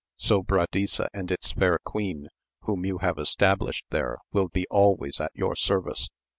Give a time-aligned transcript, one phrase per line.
[0.19, 2.29] Sobradisa and its fair queen,
[2.61, 6.09] whom you have established there, will be always at your service.